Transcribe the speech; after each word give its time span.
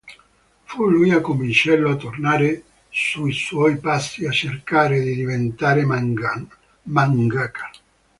Fu 0.63 0.89
lui 0.89 1.11
a 1.11 1.21
convincerlo 1.21 1.91
a 1.91 1.95
tornare 1.95 2.63
sui 2.89 3.33
suoi 3.33 3.77
passi 3.77 4.23
e 4.25 4.31
cercare 4.31 4.99
di 4.99 5.13
diventare 5.13 5.85
mangaka. 5.85 7.69